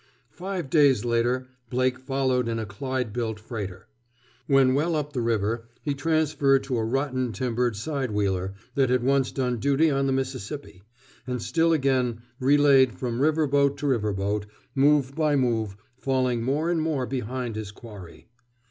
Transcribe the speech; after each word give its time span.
Five 0.31 0.71
days 0.71 1.05
later 1.05 1.45
Blake 1.69 1.99
followed 1.99 2.47
in 2.47 2.57
a 2.57 2.65
Clyde 2.65 3.13
built 3.13 3.39
freighter. 3.39 3.87
When 4.47 4.73
well 4.73 4.95
up 4.95 5.13
the 5.13 5.21
river 5.21 5.67
he 5.83 5.93
transferred 5.93 6.63
to 6.63 6.77
a 6.79 6.83
rotten 6.83 7.33
timbered 7.33 7.75
sidewheeler 7.75 8.55
that 8.73 8.89
had 8.89 9.03
once 9.03 9.31
done 9.31 9.57
duty 9.59 9.91
on 9.91 10.07
the 10.07 10.11
Mississippi, 10.11 10.81
and 11.27 11.39
still 11.39 11.71
again 11.71 12.23
relayed 12.39 12.93
from 12.95 13.21
river 13.21 13.45
boat 13.45 13.77
to 13.77 13.85
river 13.87 14.11
boat, 14.11 14.47
move 14.73 15.13
by 15.13 15.35
move 15.35 15.77
falling 15.99 16.41
more 16.41 16.71
and 16.71 16.81
more 16.81 17.05
behind 17.05 17.55
his 17.55 17.69
quarry. 17.69 18.27